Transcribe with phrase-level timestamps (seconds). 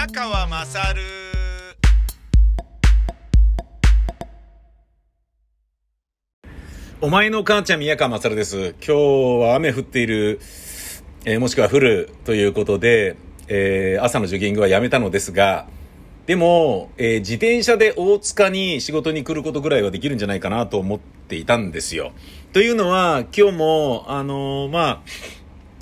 [0.00, 1.02] 宮川まさる
[7.02, 8.74] お前の母ちゃん宮川勝です。
[8.82, 8.92] 今日
[9.48, 10.40] は雨降っている、
[11.26, 13.16] えーもしくは降るということで、
[13.48, 15.66] えー朝のジョギングはやめたのですが、
[16.24, 22.12] でも、えー自転車で大塚に仕事に来ることぐらいはできるんじゃないかなと思っていたんですよ。
[22.54, 25.00] というのは、今日も、あのーまあ、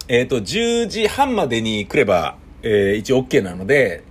[0.08, 4.07] えっ、と、10時半までに来れば、えー一応 OK なので、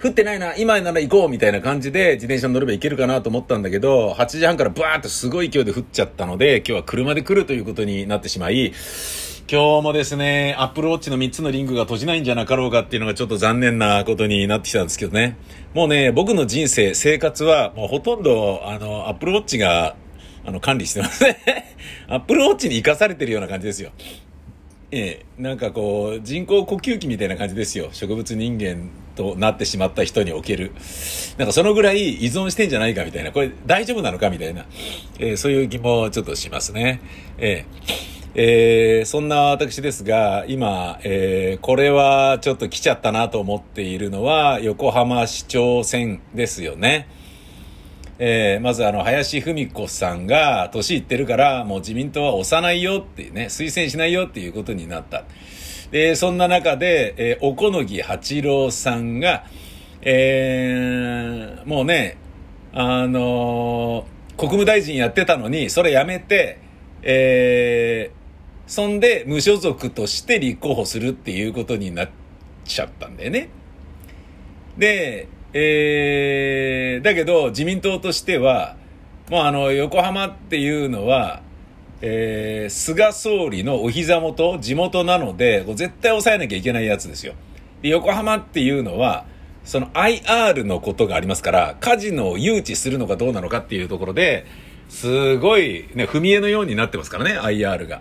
[0.00, 8.72] 降ってないな、今なら行こうみたいな感じで自転車に乗れば行けるかなと思ったんだけど、8時半からバーッとすごい勢いで降っちゃったので、今日は車で来るということになってしまい、
[9.50, 15.36] 今日もですね、アップルウォッチの3つのリングが閉じないんじゃなかろうかっていうのがちょっと残念なことになってきたんですけどね。
[15.74, 19.96] もうね、僕の人生、生活はもうほとんど、あの、アップルウォッチが、
[20.44, 21.38] あの、管理してますね。
[22.06, 23.90] アップルウォッチに生かされてるような感じですよ。
[24.92, 27.88] ええ、なんかこう、人工呼吸器みたいな感じですよ。
[27.90, 30.70] 植物人間となってしまった人における。
[31.36, 33.32] なんかそのぐらい依存してんじゃないかみたいな。
[33.32, 34.64] これ大丈夫なのかみたいな。
[35.18, 37.00] ええそういう気もちょっとしますね。
[37.38, 37.66] え
[38.34, 47.08] ええーそんな私ですが、今、えーこれはちょっと来ちゃったなと思っているのは、横浜市長選ですよね。
[48.20, 55.24] えーまずあの、林文子さんが年いってるから、もう自民党は押さないよっていうね、推薦しないよっていうことになった。
[55.90, 59.44] で、そんな中で、えー、おこのぎ八郎さんが、
[60.02, 62.16] えーもうね、
[62.72, 66.60] あのー国務大臣やってたのに、それやめて、
[67.02, 68.18] えー
[68.68, 72.08] そんで無所属として立候補するっていうことになっ
[72.66, 73.48] ちゃったんだよね。
[74.76, 78.76] で、えー、だけど自民党としては、
[79.30, 81.40] もうあの、横浜っていうのは、
[82.00, 87.34] えー、菅総理のお膝元、地元なので、絶対抑えなきゃいけないやつですよ。
[87.82, 89.26] で、横浜っていうのは、
[89.64, 94.46] その IR のことがありますから、カジノを誘致するのかどうなのかっていうところで、
[94.88, 98.00] すごいね、踏み絵のようになってますからね、IR が。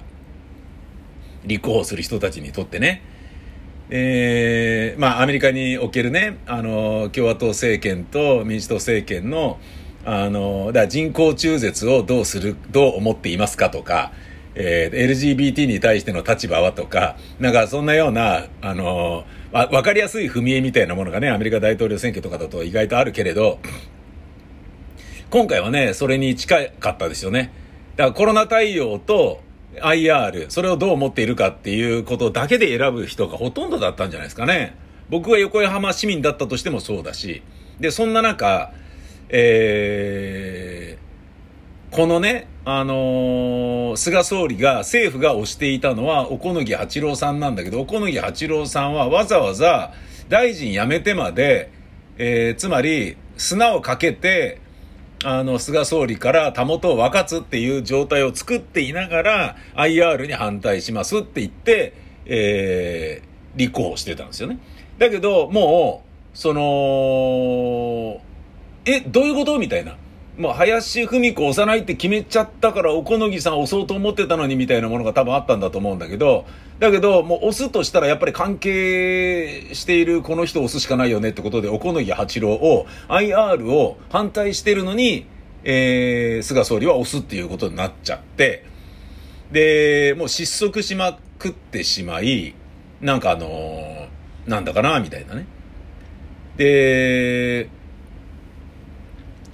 [1.45, 3.01] 立候補する人たちにとってね。
[3.89, 9.59] えーまあ、アメリカにおけるね、あの、共和党政権と民主党政権の、
[10.09, 14.13] あの、だ人工中絶をどうする、どう思っていますかとか、
[14.55, 23.59] えー LGBT に対しての立場はとか、なんかそんなような、あの、わわかりやすい踏み絵みたいなものがね、アメリカ大統領選挙とかだと意外とあるけれど、
[25.29, 27.51] 今回はね、それに近かったですよね。
[27.97, 29.41] だからコロナ対応と
[29.81, 34.73] IR、それをどう思っているかっていうことだけで選ぶ人がほとんどだったんじゃないですかね。
[35.09, 37.41] 僕が横浜市民だったとしてもそうだし。
[37.81, 38.71] で、そんな中、
[39.29, 49.93] えー、このね、あのー菅総理が、政府が推していたのは、小此木八郎さんなんだけど、小此木八郎さんはわざわざ
[50.29, 51.71] 大臣辞めてまで、
[52.17, 54.61] えー、つまり、砂をかけて、
[55.23, 61.93] あの、菅総理からたもとを分かつっていう状態を作っていながら、IR に反対しますって言って、
[62.25, 64.59] えー、立候補してたんですよね。
[64.99, 68.21] だけど、もう、その、
[68.87, 69.59] え、どういうこと？
[69.59, 69.97] みたいな。
[70.37, 76.45] もう林文子押さないって決めちゃったから、おこのぎさん押そうと思ってたのにみたいなものが多分あったんだと思うんだけど、
[76.79, 85.25] だけど、もう押すとしたらやっぱり関係しているこの人を押すしかないよねってことで、おこのぎ八郎を、IR を反対してるのに、
[85.63, 88.63] えー、菅総理は押すっていうことになっちゃって、
[89.51, 92.53] で、もう失速しまくってしまい、
[93.01, 94.07] なんかあのー
[94.47, 95.45] なんだかな、みたいなね。
[96.55, 97.69] で、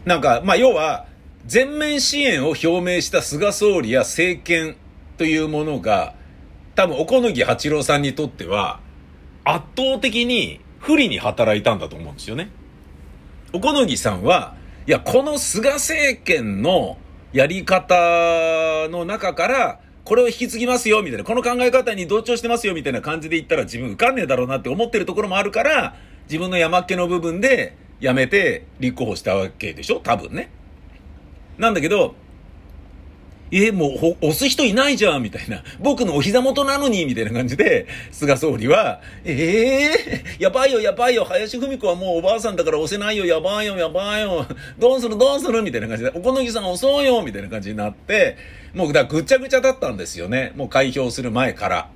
[0.05, 1.05] なんか、まあ、要は、
[1.45, 4.75] 全面支援を表明した菅総理や政権
[5.17, 6.15] というものが、
[6.75, 8.79] 多分、おこのぎ八郎さんにとっては、
[9.43, 12.49] 圧倒的に不利に働いたんだと思うんですよね。
[13.53, 14.55] おこのぎさんは、
[14.87, 16.97] いや、この菅政権の
[17.31, 17.95] やり方
[18.89, 25.95] の中から、これを引き継ぎますよ、みたいな、この考え方に同調してますよ、みたいな感じで言ったら自分受かんねえだろうなって思ってるところもあるから、
[26.25, 30.01] 自分の山っ気の部分でやめて立候補したわけでしょ？
[30.01, 30.49] 多分ね。
[31.57, 32.15] なんだけど、
[33.49, 35.63] え、もう、押す人いないじゃんみたいな。
[35.79, 44.47] 僕のお膝元なのにみたいな感じで、菅総理は、ええやばいよ、やばいよ、林文子はもうおばあさんだから押せないよ、やばいよ、やばいよ、
[44.79, 45.61] どうする、どうする？
[45.61, 48.37] みたいな感じで、おこのぎさん押そうよみたいな感じになって、
[48.73, 50.51] もうだからぐちゃぐちゃだったんですよね。
[50.55, 51.89] もう開票する前から。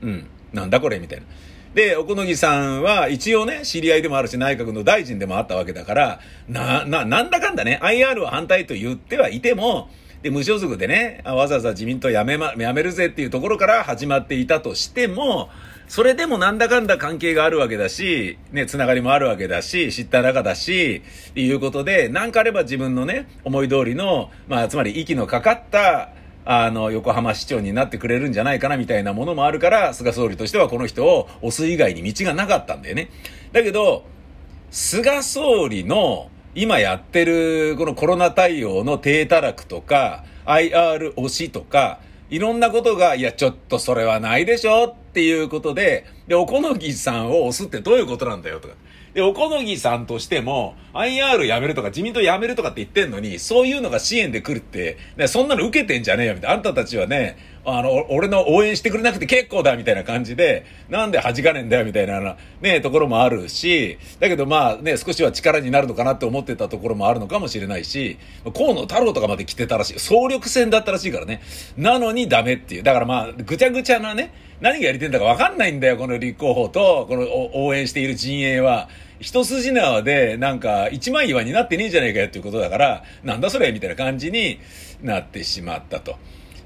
[0.00, 0.26] うん。
[0.52, 1.00] なんだこれ？
[1.00, 1.26] みたいな。
[1.74, 9.88] で、おこのぎさんは一応ね、知り合いでもあるし、内閣の大臣でもあったわけだから、な、な、なんだかんだね、IR は反対と言ってはいても、
[10.22, 15.48] で、無所属でね、わざわざ自民党辞めま、辞めるぜっていうところから始まっていたとしても、
[15.86, 21.02] それでもなんだかんだ関係があるわけだし、ね、つながりもあるわけだし、知った仲だし、
[21.36, 26.10] いうことで、なんかあれば自分のね、思い通りの、まあ、つまり息のかかった、
[26.44, 33.10] あの、横浜市長になってくれるんじゃないかなみたいなものもあるから、菅総理としてはこの人を押す以外に道がなかったんだよね。
[33.52, 34.04] だけど、
[34.70, 42.00] 菅総理の今やってるこのコロナ対応の低たらくとか、IR 推しとか、
[42.30, 48.74] いろんなことが、いや、ちょっとそれはないでしょっていうことで、で、おこのぎさんを押すってどういうことなんだよとか。
[49.14, 56.56] で、おこのぎさんとしても、IR 辞めるとか自民党辞めるとかって言ってんのに、そういうのが支援で来るって、ね、そんなの受けてんじゃねえよみたいな。
[56.56, 68.18] あんたたちはね、あの、俺の応援してくれなくて結構だみたいな感じで、なんで弾かねえんだよみたいな、ね、ところもあるし、だけどまあね、少しは力になるのかなって思ってたところもあるのかもしれないし、
[68.54, 69.98] 河野太郎とかまで来てたらしい。
[69.98, 71.42] 総力戦だったらしいからね。
[71.76, 72.82] なのにダメっていう。
[72.82, 77.26] だからまあ、ぐちゃぐちゃなね、何がやりてんだかわかんないんだよ、この立候補と、この
[77.64, 78.88] 応援している陣営は。
[79.20, 84.58] 一筋縄で、なんか、一枚岩になってねえじゃねえかよっていうことだから、なんだそれみたいな感じに
[85.02, 86.12] なってしまったと。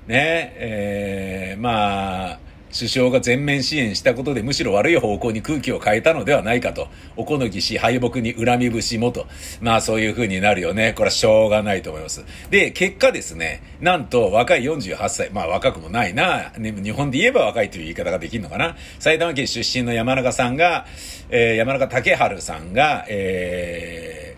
[0.06, 2.38] ね、えー、まあ、
[2.74, 6.88] 首相が全面支援したことでむしろ悪い方向に空気を変えたのではないかと。
[7.16, 9.26] おこのぎ氏敗北に恨み節もと。
[9.60, 10.92] まあそういう風になるよね。
[10.92, 12.24] これはしょうがないと思います。
[12.50, 18.76] で、結果ですね、なんと若い48歳、まあ若くもないな、ね、日本で言えば若いという言い方ができるのかな。
[18.98, 20.86] 埼玉県出身の山中さんが、
[21.30, 24.36] えー、山中竹春さんが、え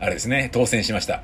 [0.00, 1.22] ー、あれですね、当選しました。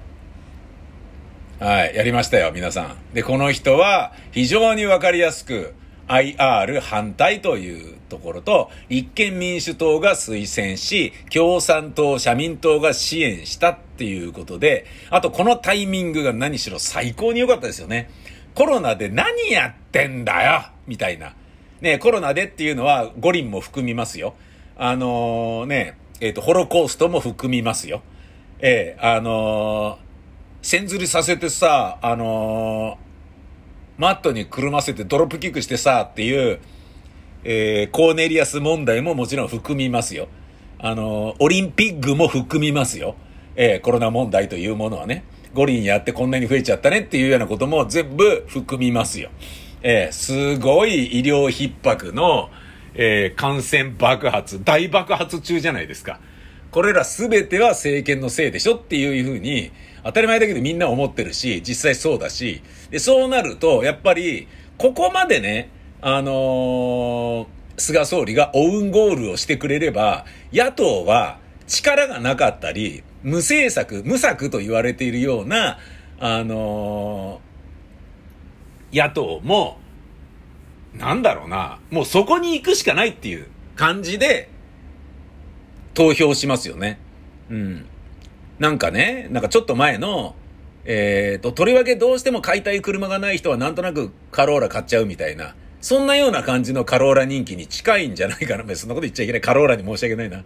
[1.58, 3.14] はい、やりましたよ、皆さん。
[3.14, 5.72] で、この人は非常にわかりやすく、
[6.08, 18.10] IR 反対というところと、立憲民主党が推薦し、共産党、社民党が支援したっていうことで、あとこのタイミングが何しろ最高に良かったですよね。
[18.54, 21.34] コロナで何やってんだよみたいな。
[21.80, 24.34] ね、コロナでっていうのは五輪も含みますよ。
[24.78, 28.02] あのー、ね、えっ、ー、と、ホロコーストも含みますよ。
[28.60, 32.98] ええー、あのー、線ずりさせてさ、あの
[33.98, 36.60] マットにくるませてドロップキックしてさ、っていう、
[37.44, 40.28] えー、コーネリアス問題ももちろん含みますよ。
[40.78, 43.14] あの、オリンピックも含みますよ。
[43.54, 45.24] えー、コロナ問題というものはね。
[45.54, 49.30] 五輪やってこんなに増えちゃったねっていうようなことも全部含みますよ。
[49.82, 52.50] えー、すごい医療逼迫の、
[52.94, 56.20] えー、感染爆発、大爆発中じゃないですか。
[56.70, 59.70] これらすべては政権のせいでしょっていうふうに、
[60.04, 64.46] 当たり前だけどみんな思ってるし、実際そうだし、で、そうなると、やっぱり、
[64.78, 65.70] ここまでね、
[66.00, 67.46] あのー、
[67.78, 75.78] 菅総理がオウンゴールをしてくれれば、野党は力がなかったり、無政策、無策と言われているような、
[76.20, 79.78] あのー、野党も、
[80.94, 84.50] なんだろうな、もうそこに行くしかないっていう感じで、
[85.96, 87.00] 投票しますよね。
[87.50, 87.86] うん。
[88.58, 90.36] なんかね、なんかちょっと前の、
[90.84, 98.64] えっ、ー、と、とりわけどうしても買いたい車がない人はなんとなくカローラ買っちゃうみたいな、そんなような感じのカローラ人気に近いんじゃないかな。
[98.76, 99.40] そんなこと言っちゃいけない。
[99.40, 100.44] カローラに申し訳ないな。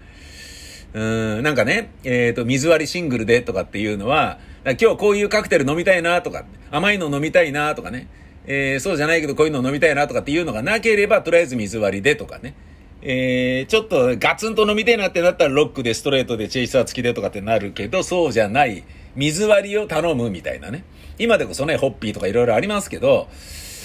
[0.93, 1.01] う
[1.41, 4.39] ん、なんかね、えっ、ー、と、水割りシングルでとかっていうのは、
[4.81, 8.07] 今日こういうカクテル飲みたいなとか、甘いの飲みたいなとかね、
[8.47, 12.55] えー、そうじゃないけどこういうの飲みたいなとかっていうのがなければ、とりあえず水割りでとかね。
[13.03, 18.85] えー、ちょっとガツンと飲みたいなってなったらロックでストレートでチェイサー付きでとかってなるけど、そうじゃない。
[19.17, 20.85] 水割りを頼むみたいなね。
[21.19, 23.29] 今でこそね、ホッピーとかいろいろありますけど、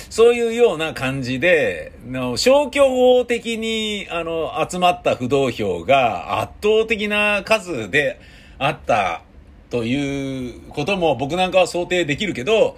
[0.09, 8.19] そういうような感じで、の消去法的に、あの、集まった不動票が圧倒的な数で
[8.57, 9.23] あった
[9.69, 12.77] ということも僕なんかは想定できるけど、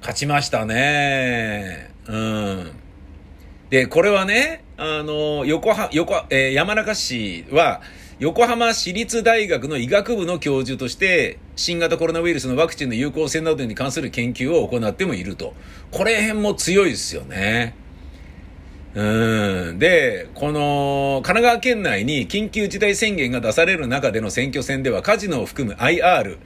[0.00, 1.90] 勝ちましたね。
[2.06, 2.72] うん。
[3.70, 7.80] で、これはね、あの、横浜、横、えー、山中市は、
[8.18, 15.54] 横浜市立大学の医学部の教授として、新型コロナウイルスのワクチンの有効性などに関する研究を行ってもいると。
[15.90, 17.74] これ辺も強いですよね。
[18.94, 19.78] うん。
[19.78, 26.36] で、この、神奈川県内に緊急事態宣言が出される中での選挙戦では、カジノを含む IR、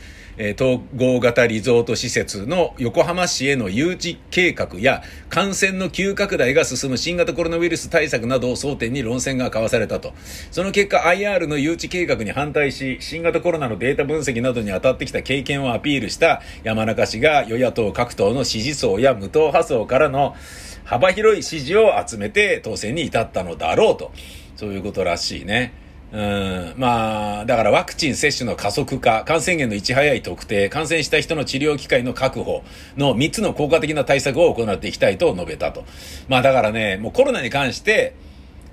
[0.42, 10.14] え統合型リゾート施設の横浜市への誘致計画や感染の急拡大が進む新型コロナウイルス対策などを争点に論戦が交わされたと。
[10.50, 20.34] その結果 IR の誘致計画に反対し、新型コロナのデータ分析などに当たってきた経験をアピールした山中氏が与野党各党の支持層や無党派層からの
[20.84, 24.10] 幅広い支持を集めて当選に至ったのだろうと。
[24.56, 25.89] そういうことらしいね。
[26.12, 32.64] うん、まあ、だからワクチン接種の加速化、感染源のいち早い特定、感染した人の治療機会の確保
[32.96, 35.84] の3つの効果的な対策を行っていきたいと述べたと。
[36.28, 38.16] まあだからね、もうコロナに関して、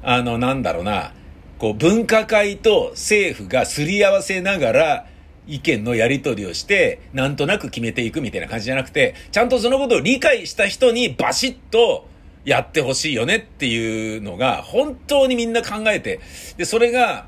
[0.01, 1.13] あの、なんだろうな、
[1.59, 5.05] こう、分科会と政府がすり合わせながら、
[5.47, 12.07] 意見のやり取りをして、なんとなく決めていくみたいな感じじゃなくて、ちゃんとそのことを理解した人にバシッと、
[12.47, 16.21] やってほしいよねっていうのが、本当にみんな考えて、
[16.55, 17.25] で、それが、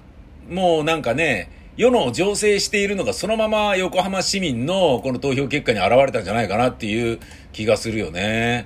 [0.50, 7.20] もうなんかね、世の情勢しているのがそのまま横浜市民のこの投票結果に現れたんじゃないかなっていう
[7.52, 8.66] 気がするよね。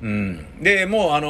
[0.00, 0.62] うん。
[0.62, 1.28] で、もうあの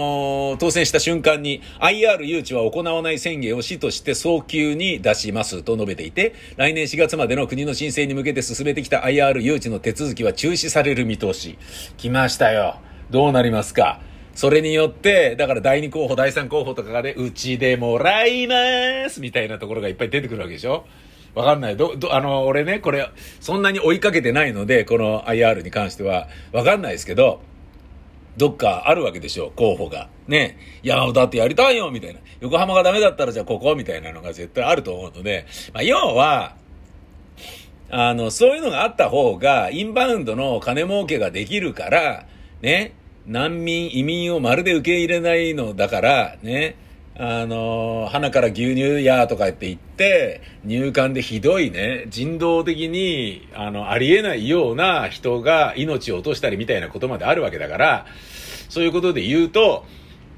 [0.53, 11.57] ー、当選した瞬間に IR 誘致は行わない宣言を市として早急に出しますと述べていて、来年4月までの国の申請に向けて進めてきた IR 誘致の手続きは中止される見通し。
[11.97, 12.77] 来ましたよ。
[13.11, 14.10] どうなりますか？
[14.35, 20.87] それによって、だから第2候補、第3候補とかがね、うちでもらいますみたいなところがいっぱい出てくるわけでしょ？
[21.35, 21.77] わかんない。
[21.77, 23.09] ど、ど、あの、俺ね、これ、
[23.41, 27.41] そんなに追いかけてないので、この IR に関しては、わかんないですけど、
[28.37, 29.47] どっかあるわけでしょ？
[29.47, 30.09] う候補が。
[30.27, 30.57] ね。
[30.83, 32.21] いや、だってやりたいよみたいな。
[32.41, 36.57] 横浜がダメだったらじゃあここみたいなのが絶対あると思うので、まあ、要は、
[37.91, 42.27] あの、そういうのがあった方が、インバウンドの金儲けができるから、
[42.63, 42.95] ね。
[43.31, 46.75] 難民、移民をまるで受け入れないのだから、ね、
[47.17, 58.07] あの、鼻から牛乳やとか言って言って、入管でひどいね、人道的に、あの、ありえないような人が命を落としたりみたいなことまであるわけだから、
[58.69, 59.85] そういうことで言うと、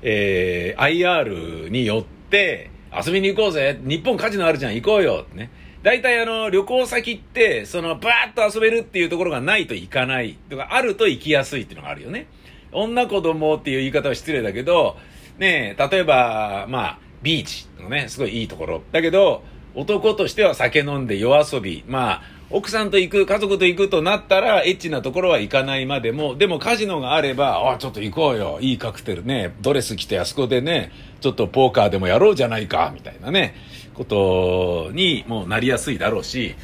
[0.02, 5.50] えー、IR によって、遊びに行こうぜ日本カジノあるじゃん行こうよね。
[5.82, 10.36] 大体あの、旅行先って、その、バーッと遊べるっていうところがないと行かない。
[10.50, 12.26] とか、あると行きやすいっていうのがあるよね。
[12.72, 14.96] 女子供っていう言い方は失礼だけど、
[15.38, 18.82] ね例えば、まあ、ビーチのね、すごいいいところ。
[18.92, 21.84] だけど、男としては酒飲んで夜遊び。
[21.86, 28.58] まあ、奥さんと行く、家族と行くとなったら、エッチなところは行かないまでも、でもカジノがあれば、あ、ちょっと行こうよ。
[28.60, 29.54] いいカクテルね。
[29.62, 33.54] ドレス着てあそこでね、ちょっとポーカーでもやろうじゃないか、みたいなね、
[33.94, 36.54] ことにもうなりやすいだろうし、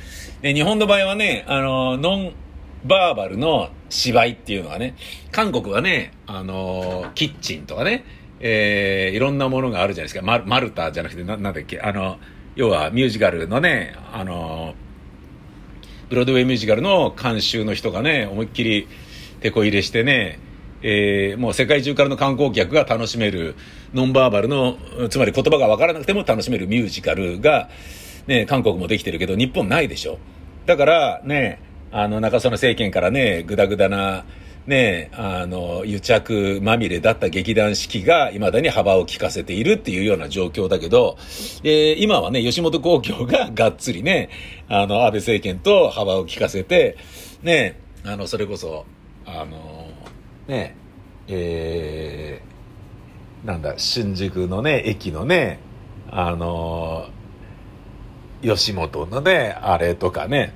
[0.42, 2.32] で日本の場合はね、あの、ノン、
[2.84, 4.94] バーバルの芝居っていうのはね、
[5.32, 8.04] 韓国はね、あのー、キッチンとかね、
[8.40, 10.24] えー、いろんなものがあるじゃないですか。
[10.24, 12.18] ママルタじゃなくて、な、なんだっけ、あの、
[12.54, 18.88] 要はミュージカルのね、あのー、ブロードウェイミュージカルの監修の人がね、思いっきり
[19.40, 20.38] 手こ入れしてね、
[20.82, 23.56] えー、もう世界中からの観光客が楽しめる、
[23.92, 24.78] ノンバーバルの、
[25.10, 27.68] つまり言葉がわからなくても楽しめるミュージカルが、
[28.26, 30.18] ね、韓国もできてるけど、日本ないでしょ。
[30.66, 34.24] だから、ね、あの、中曽根政権からね、ぐだぐだな、
[34.66, 41.16] ね、あの、癒着まみれだった劇団四季が未だに幅を利かせているっていうような状況だけど、
[41.64, 44.28] えー、今はね、吉本興業が がっつりね、
[44.68, 46.98] あの、安倍政権と幅を利かせて、
[47.42, 48.84] ね、あの、それこそ、
[49.24, 49.88] あの、
[50.46, 50.76] ね、
[51.28, 55.60] えー、なんだ、新宿のね、駅のね、
[56.10, 57.08] あの、
[58.42, 60.52] 吉本のね、あれとかね、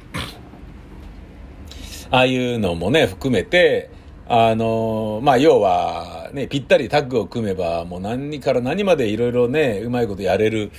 [2.13, 3.89] ああいうのもね、含めて、
[4.29, 10.71] あのまあ、要は、ね、ぴったりタッグを組めば、もう何から何までいろいろね、うまいことやれる。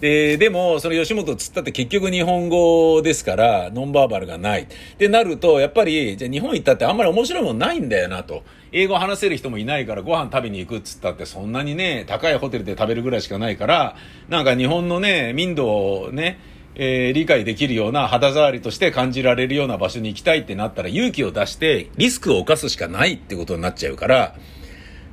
[0.00, 4.68] で、でも、その吉本つったって結局日本語ですから、ノンバーバルがない。
[4.96, 8.44] で、なると、やっぱり、じゃ日本行ったってあんまり面白いもんないんだよなと。
[8.70, 13.96] 英語話せる人もいないからご飯食べに行くっつったってそんなにね、高いホテルで食べるぐらいしかないから、
[14.28, 16.38] なんか日本のね、民度をね、
[16.78, 24.36] えー、理解できるような肌触りとして感じられるような場所に行きたいってなったら勇気を出してリスクを冒すしかないってことになっちゃうから、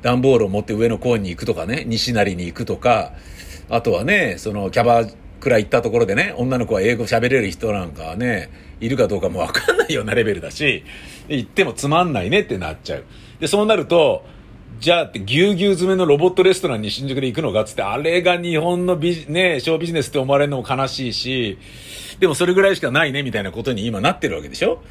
[0.02, 3.14] 段ボールを持って上のコーンに行くとかね、西成に行くとか、
[3.70, 5.06] あとはね、そのキャバ
[5.40, 8.50] クラ行ったところでね、女の子は英語喋れる人なんかはね、
[8.82, 10.84] いるかどうかもわかんないようなレベルだし、
[11.30, 13.06] 行ってもつまんないねってなっちゃう。
[13.40, 14.26] で、そうなると、
[14.84, 21.58] じゃあってぎゅうぎゅう詰めのロボットレストランに新宿で行くのかっつって、あれが日本のビジ、ね、ショービジネスって思われるのも悲しいし、
[22.20, 24.84] でもそれぐらいしかないねみたいなことに今なってるわけでしょ？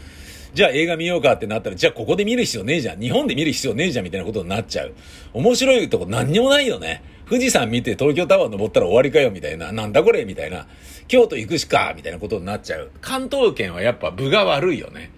[0.54, 3.00] じゃあ映画見ようかってなったら、じゃあここで見る必要ねえじゃん。
[3.00, 4.94] 日本で見る必要ねえじゃんみたいなことになっちゃう。
[5.34, 7.04] 面白いとこ何にもないよね。
[7.28, 9.72] 富士山見て東京タワー登ったら終わりかよみたいな。
[9.72, 10.68] なんだこれみたいな。
[11.06, 12.90] 京都行くしかみたいなことになっちゃう。
[13.02, 15.11] 関東圏はやっぱ部が悪いよね。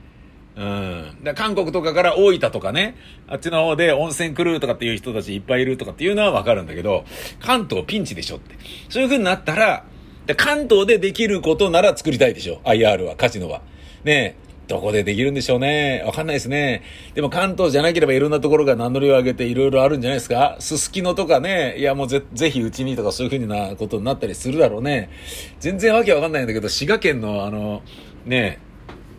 [0.57, 1.19] うん。
[1.23, 2.97] で韓国とかから大分とかね、
[3.29, 7.05] あっちの方で温泉来るとかっていう人たちいっぱいいるとかっていうのはわかるんだけど、
[7.41, 8.57] 関東ピンチでしょって。
[8.89, 9.85] そういう風になったら、
[10.37, 13.63] 関東でできることなら作りたいでしょ ?IR は、カジノは。
[14.05, 16.03] ねえどこでできるんでしょうね。
[16.07, 16.83] わかんないですね。
[17.15, 25.11] でも関東じゃなければいろんなところが名乗りを上げていろいろあるんじゃないですかすすきのとかね、いやもうぜ、ぜひうちにとかそういう風なことになったりするだろうね。
[25.61, 27.83] 全然わけわかんないんだけど、滋賀県のあの、
[28.25, 28.59] ね、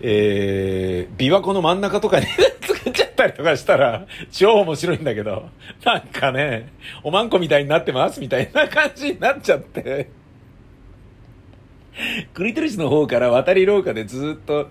[0.07, 2.27] えー、琵琶湖の真ん中とかに
[2.61, 5.49] 作っちゃったりとかしたら、超面白いんだけど、
[5.83, 6.69] なんかね、
[7.01, 10.09] おまんこみたいになってますみたいな感じになっちゃって。
[12.35, 14.69] クリトリスの方から渡り廊下でずっと、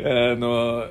[0.00, 0.84] あの、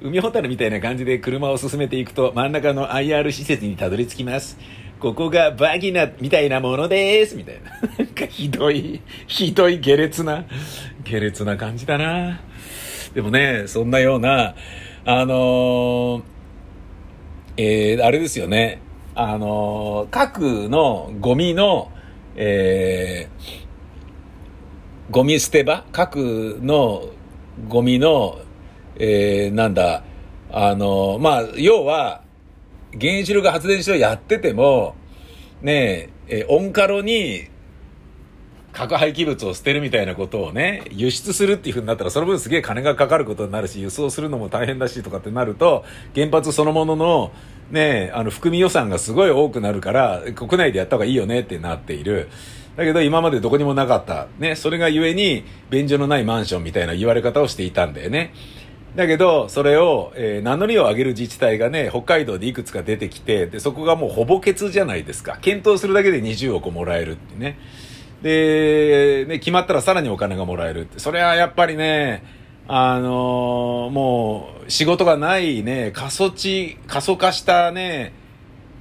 [0.00, 4.58] 海ホタルみたいな感じで車を進めていくと真ん中の IR 施設にたどり着きます。
[5.00, 7.34] ここがバギナみたいなものです。
[7.34, 7.88] みたいな。
[7.98, 10.44] なんかひどい、ひどい下劣な、
[11.02, 12.40] 下劣な感じだな。
[13.14, 14.54] でもね、そんなような、
[15.04, 16.22] あのー、
[17.56, 18.80] えー、あれですよね。
[19.14, 21.92] あのー、核のゴミの、
[22.36, 25.84] えー、ゴミ捨て場？
[25.92, 27.10] 核の
[27.68, 28.44] ゴミの
[28.96, 30.04] えー、なんだ、
[30.52, 32.22] あの、まあ、要は、
[32.92, 34.94] 原子力発電所やってても、
[35.62, 37.48] ねえ、えオンカロに
[38.74, 47.32] 核廃棄物を捨てるみたいなことをね、輸出するっていう風になったら、その分すげえ金がかかることになるし、輸送するのも大変だしとかってなると、原発そのものの、
[47.70, 52.28] ね、あの、含み予算がすごい多くなるから、国内でやった方がいいよねってなっている。
[52.76, 54.26] だけど今までどこにもなかった。
[54.40, 58.34] ね、それがゆえに、便所のないマンションみたいな言われ方をしていたんだよね。
[58.96, 65.38] だけど、それを、えー、名乗りを上げる自治体がね、北海道でいくつか出てきて、で、そこがもうほぼ欠じゃないですか。
[65.40, 67.58] 検討するだけで20億もらえるってね。
[68.24, 70.98] で、ね、決まったらさらにお金がもらえるって。
[70.98, 72.24] それはやっぱりね、
[72.66, 78.14] あのー、もう、仕事がないね、過疎地、過疎化したね、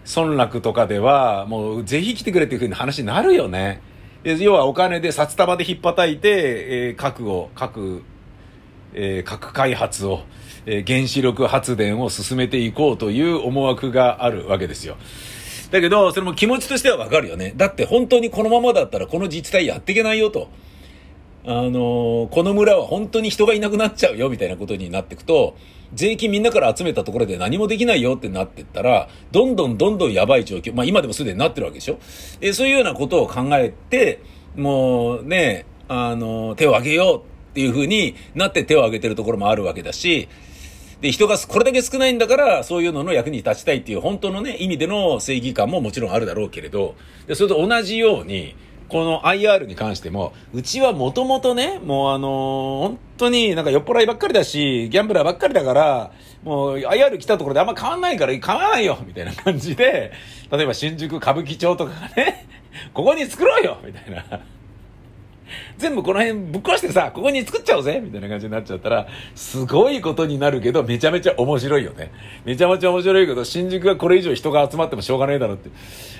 [0.05, 3.81] 村落とかでは、もう、ぜひ来てくれっていうふうに話になるよね。
[4.23, 6.29] 要はお金で札束で引っ叩いて、
[6.87, 8.01] えー、核を、核
[8.93, 10.21] えー、核開発を、
[10.65, 14.95] えー、原子力発電を進めていこうという思惑があるわけですよ。
[15.73, 17.53] だけど、それも気持ちとしてはわかるよね。
[17.57, 20.49] だって本当にこのままだったらこの自治体やっていけないよと。
[21.45, 25.57] あのー、この村は本当に人がいなくなっちゃうよみたいなことになっていくと、
[25.95, 31.97] 税金みんなから集めたところで何もできないよってなってったら、どんどんどんどんやばい状況、まあ今でもすでになってるわけでしょ？
[32.39, 34.21] えそういうようなことを考えて、
[34.55, 40.29] もうね、あの手を挙げようっていう風になって手を挙げてるところもあるわけだし、
[41.03, 46.95] で、人がこれだけ少ないんだから、そういうのの役に立ちたいっていう本当のね、意味での正義感ももちろんあるだろうけれど、
[47.27, 48.55] で、それと同じように、
[48.87, 56.11] この IR に関しても、うちはもともとね、もうあのー、本当になんか酔っ払いばっかりだし、ギャンブラーばっかりだから、
[56.41, 60.13] もう IR 来たところであんま変わんないから変わらないよみたいな感じで、
[60.51, 62.47] 例えば新宿歌舞伎町とかがね、
[62.93, 64.39] ここに作ろうよみたいな。
[65.77, 72.11] 全部この辺ぶっ壊してさ、ここに作っちゃおうぜみたいな感じになっちゃったら、すごいことになるけど、めちゃめちゃ面白いよね。
[72.45, 75.69] めちゃめちゃ面白いけど、新宿がこれ以上人が集まってもしょうがないだろって。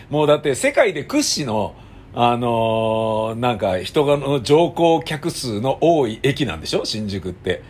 [0.09, 1.75] もうだって世界で屈指の、
[2.15, 6.85] あのー、なんか人がの乗降客数の多い駅なんでしょ？
[6.85, 7.63] 新宿って。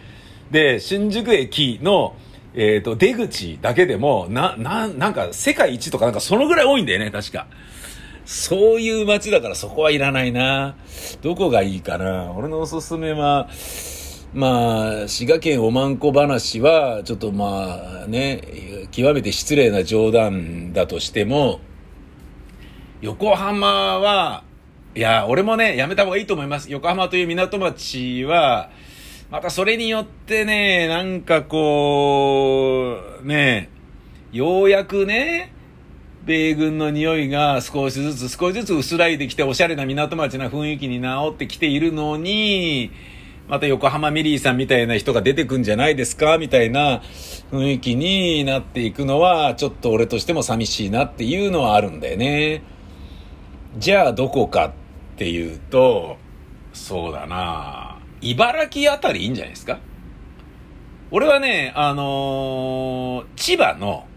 [0.51, 2.15] で、新宿駅の、
[2.53, 7.47] えっ、ー、と、出口だけでも、な、な、なんか世界一とかなんかそのぐらい多いんだよね、確か。
[8.25, 10.75] そういう街だからそこはいらないな。
[11.21, 12.31] どこがいいかな。
[12.31, 13.49] 俺のおすすめは、
[14.33, 21.59] まあ、滋賀県おまんこ話は、ちょっとまあね、極めて失礼な冗談だとしても、
[23.01, 24.43] 横浜は、
[24.95, 26.71] いや、俺もね、やめた方がいいと思います。
[26.71, 28.69] 横浜という港町は、
[29.29, 33.69] またそれによってね、なんかこう、ね、
[34.31, 35.52] ようやくね、
[36.25, 42.91] 米軍の匂いが少しずつ少しずつ薄らいできておしゃれな港町な雰囲気に治ってきているのに、
[43.49, 47.01] また横浜ミリーさんみたいな人が出てくんじゃないですかみたいな
[47.51, 52.63] 雰囲気になっていくのは、ちょっと俺としても寂しいなっていうのはあるんだよね。
[53.77, 54.71] じゃあどこかっ
[55.17, 56.15] ていうと、
[56.71, 59.79] そうだな茨城あたりいいんじゃないですか？
[61.11, 64.07] 俺はね、あのー、千葉の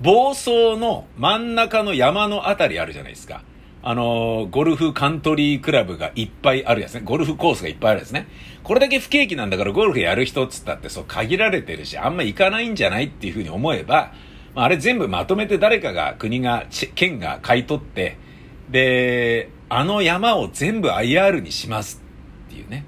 [0.00, 3.42] 房総の真ん中の山のあたりあるじゃないですか。
[3.82, 7.02] あの、ゴルフカントリークラブがいっぱいあるやつね。
[7.04, 8.28] ゴルフコースがいっぱいあるやつね。
[8.62, 14.12] これだけ不景気なんだからゴルフやる人っつったってそう限られてるし、あんま行かないんじゃないっていうふうに思えば、
[14.54, 18.18] あれ全部まとめて誰かが、国が、県が買い取って、
[18.70, 22.02] で、あの山を全部 IR にします
[22.48, 22.84] っていうね。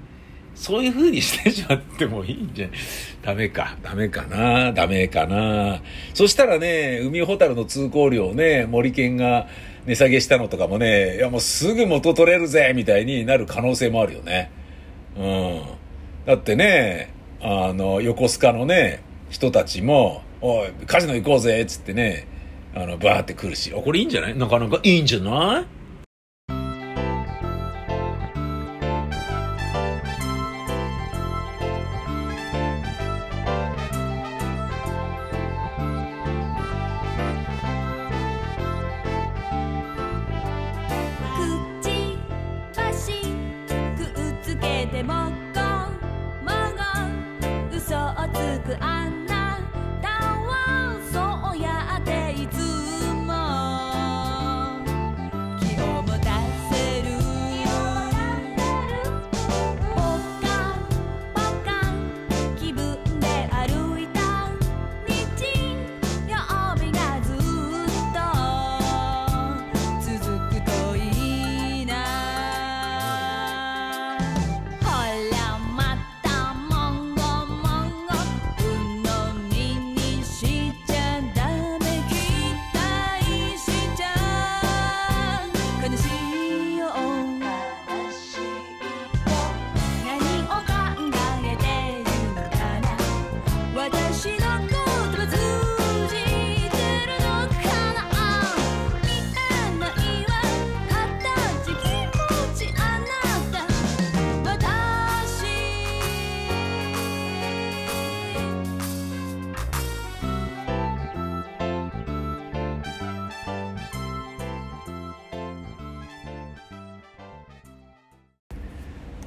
[0.61, 2.77] そういう風にしてしまってもいいんじゃない？
[3.23, 3.77] ダメか。
[3.81, 4.71] ダメかな。
[4.71, 5.81] ダメかな。
[6.13, 9.47] そしたらね、海ホタルの通行料をね、森県が
[9.87, 14.51] 値下げしたのとかもね、いやもうすぐ元取れるぜみたいになる可能性もあるよね。
[15.17, 15.61] うん。
[16.27, 22.27] だってね、あの、横須賀のね、人たちも、おい、カジノ行こうぜっつってね、
[22.75, 24.37] あの、バーって来るし、あ、これいいんじゃない？
[24.37, 25.65] なかなかいいんじゃない？
[45.01, 45.40] で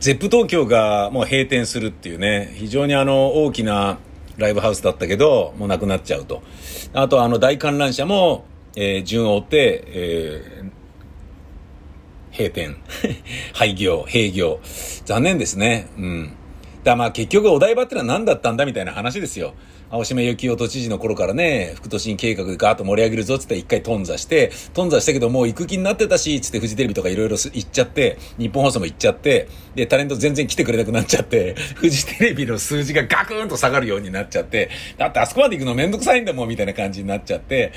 [0.04, 3.96] ゼップ東京がもう閉店するっていうね、非常にあの大きな
[4.36, 6.42] ライブハウスだったけど、もうなくなっちゃうと。
[6.92, 8.44] あとあの大観覧車も、
[8.76, 12.76] えー、順を追って、えー、閉店。
[13.54, 14.60] 廃業、閉業。
[15.06, 15.88] 残念ですね。
[15.96, 16.32] うん。
[16.82, 19.54] だまあ結局お台場ってのは何だったんだみたいな話ですよ。
[19.94, 37.72] 青島幸男都知事の頃からね、副都心計画でガーッと盛り上げるぞってって一回頓挫して、頓挫したけどもう行く気になってたし、つってフジテレビとかいろいろ行っちゃって、日本放送も行っちゃって、で、タレント全然来てくれなくなっちゃって、 フジテレビの数字がガクーンと下がるようになっちゃって、だってあそこまで行くのめんどくさいんだもんみたいな感じになっちゃって、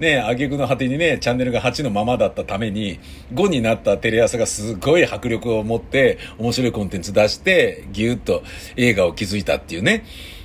[0.00, 2.98] ね、挙句の果てにね、チャンネルが8のままだったために、
[3.34, 8.42] 5になったテレ朝がすごい迫力を持って、面白いコンテンツ出して、ぎゅーっと
[8.76, 10.04] 映画を築いたっていうね。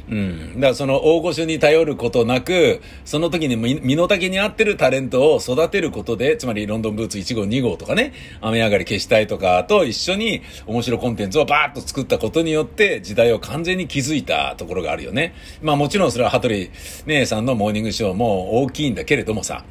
[0.09, 0.55] うん。
[0.55, 15.33] だからその大御所に頼ることなく、その時に身の丈に合ってるタレントを育てることで、つまりロンドンブーツ1号2号とかね、雨上がり消したいとかと一緒に面白コンテンツをバーッと作ったことによって時代を完全に築いたところがあるよね。
[15.61, 16.71] まあもちろんそれは羽鳥
[17.05, 19.63] 姉さんのモーニングショーも大きいんだけれどもさ。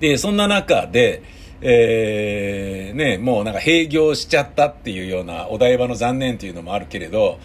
[0.00, 1.22] で、そんな中で、
[1.62, 7.38] えー、ね、もうなんか閉業しちゃったっていうようなお台場の残念っていうのもあるけれど、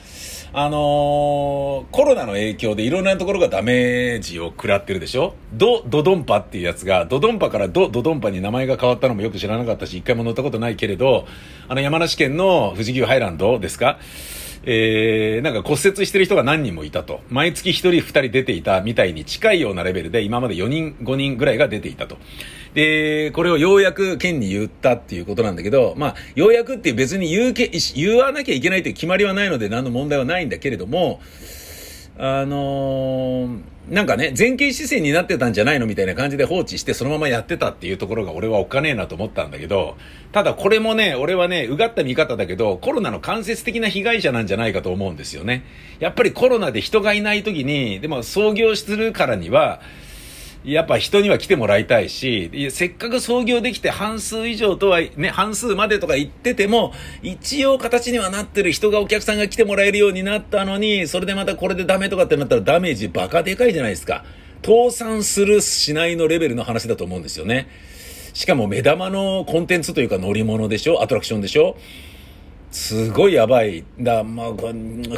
[0.54, 5.34] あのー、コロナの影響でいろんなところがダメージを食らってるでしょ？
[5.54, 11.26] ド、ドドンパっていうやつが、ドドンパからド、ドドンパに名前が変わったのもよく知らなかったし、一回も乗ったことないけれど、
[11.70, 13.98] あの山梨県の富士急ハイランドですか？
[14.63, 17.21] えー、なんか骨折してる人が何人もいたと。
[17.30, 22.17] 毎月1人2人出ていたみたいに近いようなレベルで今まで4人5人ぐらいが出ていたと。
[22.74, 31.19] で、これをようやく県に言ったっていうことなんだけど、まあ、ようやくって別に言うけ、言わなきゃいけないという決まりはないので何の問題はないんだけれども、
[32.17, 39.97] あのー、なんかね、前傾姿勢になってたんじゃないのみたいな感じで放置してそのままやってたっていうところが俺はおっかねえなと思ったんだけど、
[40.32, 45.63] ただこれもね、俺はね、うがった見方だけど、コロナの間接的な被害者なんじゃないかと思うんですよね。
[46.00, 49.82] やっぱりコロナで人がいない時に、でも創業するからには、
[50.63, 56.93] やっぱ人には来てもらいたいし、せっかく創業できて半数以上とは、ね、半数までとか言ってても、
[57.24, 64.24] 一応形にはなってる人がお客さんが来てもらえるようになったのに、それでまたこれでダメとかってなったらダメージバカでかいじゃないですか。
[64.63, 67.67] 倒産するしないのレベルの話だと思うんですよね。
[68.34, 71.02] しかも目玉のコンテンツというか乗り物でしょ？
[71.02, 71.76] アトラクションでしょ？
[72.72, 73.84] すごいやばい。
[74.00, 74.48] だ、まあ、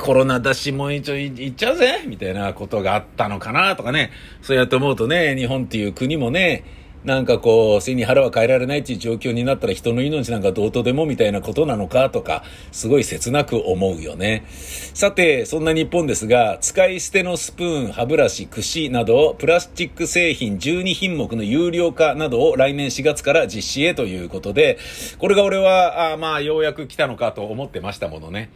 [0.02, 4.12] コロナだし、もう一応行っちゃうぜみたいなことがあったのかなとかね。
[4.42, 6.64] そうやって思うとね、日本っていう国もね、
[7.06, 14.46] なんかこう、背に腹は変えられないっていう状況になったら人の命なんかどうとでもみたいなことなのかとか、すごい切なく思うよね。
[14.94, 24.78] さて、そんな日本ですが、使い捨てのスプーン、歯ブラシ、串など、プラスチック製品12品目の有料化などを来年4月から実施へということで、
[25.18, 28.50] これが俺は、あまあ、ようやく来たのかと思ってましたものね。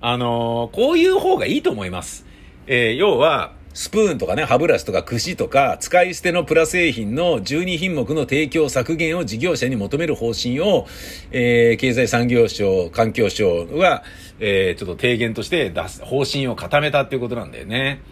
[0.00, 2.26] あのー、こういう方がいいと思います。
[2.66, 10.86] えー、要は、スプーンとかね、歯ブラシとか串とか、使い捨てのプラ製品の12品目の提供削減を事業者に求める方針を、
[11.30, 14.02] えー、経済産業省、環境省が、
[14.40, 18.02] えー、ちょっと提言として出す、方針を固めたっていうことなんだよね。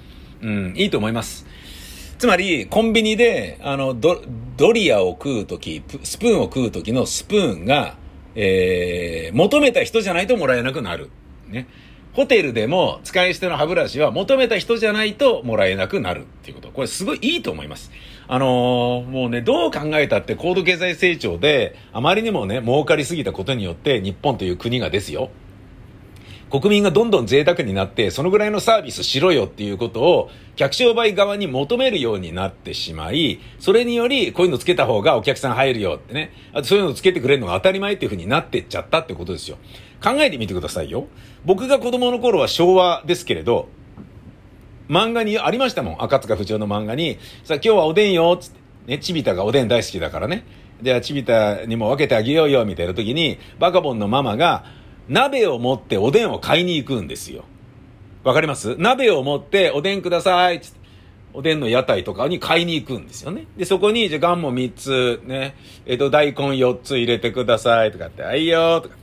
[0.40, 1.46] うん、いいと思います。
[2.18, 4.23] つまり、コンビニで、あの、ド、
[4.57, 7.96] ドリアを食うとき、スプーンを食うときのスプーンが、
[8.35, 11.11] えー、求めた人じゃないともらえなくなる。
[11.49, 11.66] ね。
[12.12, 16.70] ホテルでも使い捨ての歯ブラシは求めた人じゃないともらえなくなるっていうこと。
[16.70, 17.92] これすごいいいと思います。
[18.27, 25.31] あのー、もうね、どう考えたって高度経済成長で、あまりにもね、儲かりすぎたことによって日本という国がですよ。
[26.51, 39.59] 国民がどんどん贅沢になって、そのぐらいのサービスしろよっていうことを、客商売側に求めるようになってしまい、それにより、こういうのつけた方がお客さん入るよってね、あとそういうのつけてくれるのが当たり前っていう風になってっちゃったってことですよ。
[40.02, 41.06] 考えてみてくださいよ。
[41.44, 43.68] 僕が子供の頃は昭和ですけれど、
[44.88, 46.02] 漫画にありましたもん。
[46.02, 48.60] 赤塚不二夫の漫画に、さあ今日はおでんよ、つって。
[48.86, 50.44] ね、ちびたがおでん大好きだからね。
[50.82, 54.64] じゃあちびたにも分けてあげようよ、みたいな時に、バカボンのママが、
[55.08, 57.44] 鍋を持っておでんを買いに行くんですよ。
[58.24, 58.76] わかります？
[58.78, 60.80] 鍋を持っておでんくださいつって。
[61.32, 63.46] おでんの屋台とかに買いに行くんですよね。
[63.56, 65.54] で、そこに、じゃあガンモ3つ、ね、
[65.86, 68.96] えっ、と、大根4つ入れてくださいとかって、あいよとか。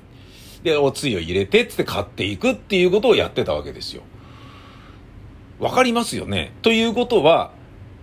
[0.63, 4.03] で、おつゆを入れて、つって買っていくっていうことをやってたわけですよ。
[5.59, 6.53] わかりますよね？
[6.61, 7.51] ということは、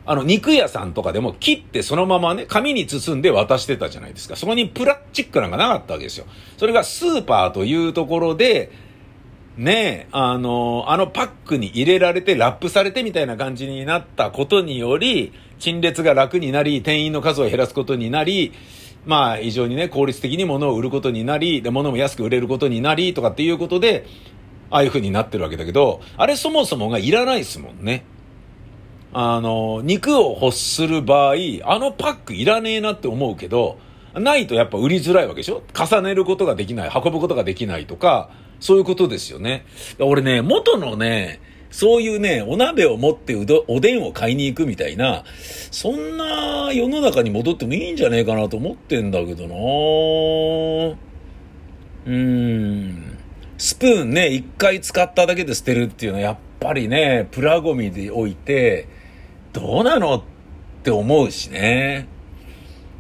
[0.07, 4.37] あの、肉屋さんとかでも切ってそのままね、紙に包んで渡してたじゃないですか。
[4.37, 6.27] そこにプラスチックなんかなかったわけですよ。
[6.59, 8.71] それがスーパーというところで、
[9.57, 18.53] ねえ、あの、あのパックに入れられてラップされてみたいな感じになったことにより、陳列が楽になり、店員の数を減らすことになり、
[19.07, 24.07] まあ、非常にね、効率的に物を売ることになり、で、物も安く売れることになり、とかっていうことで、
[24.71, 28.05] ああいう風になってるわけだけど、あれそもそもがいらないですもんね。
[29.13, 33.79] あの、肉を欲する場合、あのパックいらねえなって思うけど、
[34.15, 35.63] ないとやっぱ売りづらいわけでしょ？
[35.73, 39.67] 重ねることができない、運ぶことができないとか、そういうことですよね。
[40.01, 41.41] 俺ね、元のね、
[41.75, 45.25] そういうね、お鍋を持ってうど、おでんを買いに行くみたいな、
[45.73, 53.19] そんな世の中に戻ってもいいんじゃねえかなと思ってんだけどなうーん。
[53.59, 58.87] スプーンね、一回使っただけで捨てるっていうのはやっぱりね、プラゴミで置いて、
[59.53, 60.23] どうなのっ
[60.85, 62.07] て思うしね。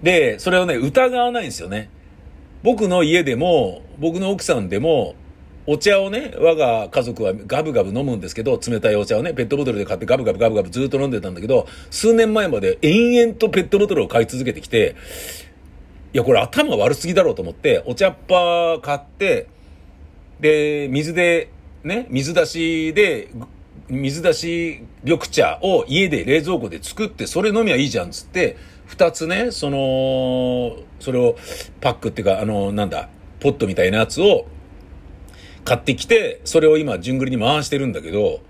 [0.02, 1.90] で、それをね、疑わないんですよね。
[2.64, 5.14] 僕の家でも、僕の奥さんでも、
[5.66, 14.94] お茶をね、我が家族はガブガブ飲むんですけど、冷たいお茶をね、ペットボトルで買ってガブガブガブガブずっと飲んでたんだけど、数年前まで延々とペットボトルを買い続けてきて、
[16.12, 19.48] いや、これ頭悪すぎだろうと思って、お茶っ葉買って、
[20.40, 21.50] で、水で、
[21.82, 23.28] ね、水出しで
[23.88, 31.36] 水出し緑茶を家で冷蔵庫で作ってそれ飲みはいいじゃんつって、二つね、その、それを
[31.80, 33.08] パックっていうか、あの、なんだ、
[33.40, 34.46] ポットみたいなやつを
[35.64, 38.40] 買ってきて、それを今、順繰りに回してるんだけど、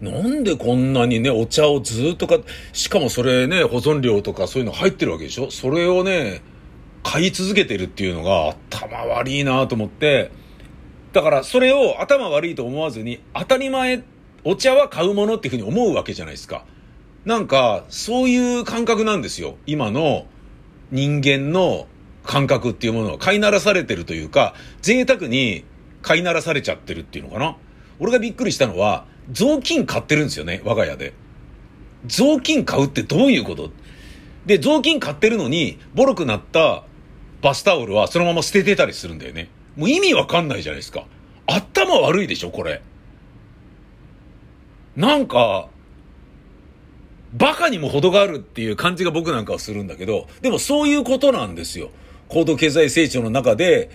[0.00, 5.50] なんでこんなにね、お茶をずっと買って、しかもそれね、保存料とかそういうの入ってるわけでしょ？
[5.50, 6.42] それをね、
[7.02, 10.30] 買い続けてるっていうのが頭悪いなと思って、
[11.12, 14.02] だからそれを頭悪いと思わずに当たり前
[14.42, 16.64] お茶は買うものっていうふうに思うわけじゃないですか。
[17.24, 19.56] なんか、そういう感覚なんですよ。
[19.66, 20.26] 今の
[20.90, 21.86] 人間の
[22.24, 25.64] 感覚っていうものは飼いならされてるというか、贅沢に
[26.04, 27.56] 飼いならされちゃってるっていうのかな？
[27.98, 31.14] 俺がびっくりしたのは、雑巾買ってるんですよね、我が家で。
[32.06, 33.70] 雑巾買うってどういうこと？
[34.46, 36.84] で、雑巾買ってるのに、ボロくなった
[37.40, 39.48] バスタオルはそのまま捨ててたりするんだよね。
[39.76, 41.06] もう意味わかんないじゃないですか。
[41.46, 42.82] 頭悪いでしょ、これ。
[44.96, 45.68] なんか、
[47.32, 51.90] バカにも程があるっていう感じが僕なんかはするんだけど、でもそういうことなんですよ。
[52.28, 53.90] 高度経済成長の中で、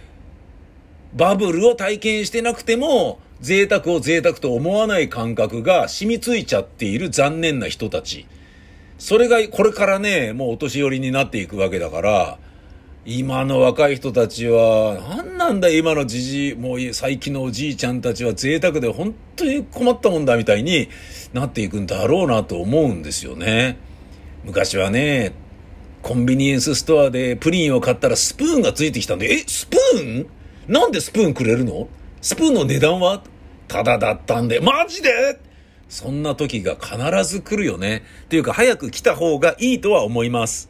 [1.14, 8.26] バブルを体験してなくても、贅沢を贅沢と思わない感覚が染みついちゃっている残念な人たち。
[8.98, 12.38] それがこれからね、もうお年寄りになっていくわけだから、
[13.06, 20.90] 今の若い人たちは、何なんだ今のじじい、もう最近のおじいちゃんたちは贅沢で本当に困ったもんだみたいに
[21.34, 23.78] なっていくんだろうなと思うんですよね。
[24.44, 25.32] 昔はね、
[26.02, 30.28] コンビニエンスストアでプリンを買ったらスプーンがついてきたんで、え、スプーン？
[30.70, 31.88] なんでスプーンくれるの？
[32.22, 33.24] スプーンの値段は
[33.68, 35.40] ただだったんで、マジで？
[35.90, 38.04] そんな時が必ず来るよね。
[38.26, 40.70] っていうか早く来た方がいいとは思います。